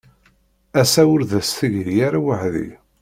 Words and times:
Ass-a 0.81 1.03
ur 1.13 1.21
d 1.29 1.31
as-tegri 1.39 1.95
ara 2.07 2.19
weḥd-i. 2.25 2.69